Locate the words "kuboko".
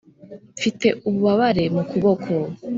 1.89-2.31